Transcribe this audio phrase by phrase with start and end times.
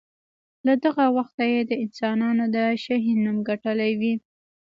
[0.65, 4.13] له دغه وخته یې د انسانانو د شهین نوم ګټلی وي.